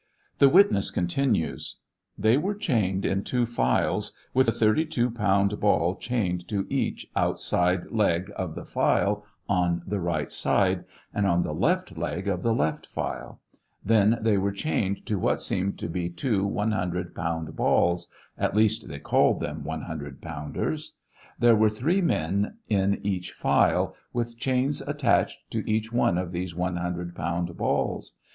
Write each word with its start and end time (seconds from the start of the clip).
The 0.39 0.49
witness 0.49 0.89
con 0.89 1.05
tinues: 1.05 1.75
They 2.17 2.35
were 2.35 2.55
chained 2.55 3.05
in 3.05 3.23
two 3.23 3.45
files, 3.45 4.13
with 4.33 4.47
a 4.47 4.51
32 4.51 5.11
pound 5.11 5.59
ball 5.59 5.95
chained 5.95 6.47
to 6.47 6.65
each 6.71 7.05
outside 7.15 7.85
leg 7.91 8.31
of 8.35 8.55
the 8.55 8.65
file 8.65 9.23
on 9.47 9.83
the 9.85 9.99
right 9.99 10.31
side, 10.31 10.85
and 11.13 11.27
on 11.27 11.43
the 11.43 11.53
left 11.53 11.99
leg 11.99 12.27
of 12.27 12.41
the 12.41 12.51
left 12.51 12.87
file; 12.87 13.41
then 13.85 14.17
they 14.21 14.39
were 14.39 14.51
chained 14.51 15.05
to 15.05 15.19
what 15.19 15.39
seemed 15.39 15.77
to 15.77 15.87
be 15.87 16.09
two 16.09 16.47
100 16.47 17.13
pound 17.13 17.55
balls— 17.55 18.09
at 18.39 18.55
least 18.55 18.87
they 18.87 18.97
called 18.97 19.39
them 19.39 19.63
100 19.63 20.19
pounders. 20.19 20.95
There 21.37 21.55
were 21.55 21.69
three 21.69 22.01
men 22.01 22.57
in 22.67 22.99
each 23.05 23.33
file, 23.33 23.95
with 24.13 24.35
chains 24.39 24.81
attached 24.81 25.51
to 25.51 25.63
each 25.69 25.93
one 25.93 26.17
of 26.17 26.31
these 26.31 26.55
100 26.55 27.13
pound 27.15 27.55
balls. 27.55 28.15